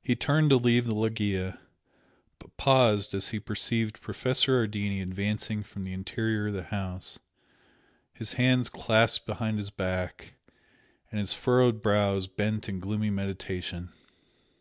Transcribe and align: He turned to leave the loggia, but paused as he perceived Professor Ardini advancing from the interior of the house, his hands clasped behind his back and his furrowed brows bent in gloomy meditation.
He 0.00 0.14
turned 0.14 0.50
to 0.50 0.56
leave 0.56 0.86
the 0.86 0.94
loggia, 0.94 1.58
but 2.38 2.56
paused 2.56 3.12
as 3.12 3.30
he 3.30 3.40
perceived 3.40 4.00
Professor 4.00 4.58
Ardini 4.64 5.02
advancing 5.02 5.64
from 5.64 5.82
the 5.82 5.92
interior 5.92 6.46
of 6.46 6.54
the 6.54 6.62
house, 6.62 7.18
his 8.14 8.34
hands 8.34 8.68
clasped 8.68 9.26
behind 9.26 9.58
his 9.58 9.70
back 9.70 10.34
and 11.10 11.18
his 11.18 11.34
furrowed 11.34 11.82
brows 11.82 12.28
bent 12.28 12.68
in 12.68 12.78
gloomy 12.78 13.10
meditation. 13.10 13.92